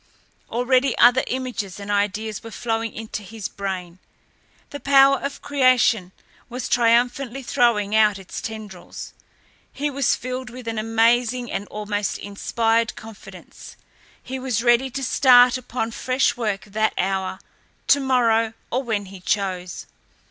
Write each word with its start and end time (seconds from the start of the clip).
Already 0.49 0.97
other 0.97 1.23
images 1.27 1.79
and 1.79 1.91
ideas 1.91 2.43
were 2.43 2.49
flowing 2.49 2.91
into 2.91 3.21
his 3.21 3.47
brain. 3.47 3.99
The 4.71 4.79
power 4.79 5.17
of 5.19 5.43
creation 5.43 6.11
was 6.49 6.67
triumphantly 6.67 7.43
throwing 7.43 7.93
out 7.95 8.17
its 8.17 8.41
tendrils. 8.41 9.13
He 9.71 9.91
was 9.91 10.15
filled 10.15 10.49
with 10.49 10.67
an 10.67 10.79
amazing 10.79 11.51
and 11.51 11.67
almost 11.67 12.17
inspired 12.17 12.95
confidence. 12.95 13.75
He 14.23 14.39
was 14.39 14.63
ready 14.63 14.89
to 14.89 15.03
start 15.03 15.55
upon 15.55 15.91
fresh 15.91 16.35
work 16.35 16.63
that 16.65 16.93
hour, 16.97 17.37
to 17.89 17.99
morrow, 17.99 18.53
or 18.71 18.81
when 18.81 19.05
he 19.05 19.19
chose. 19.19 19.85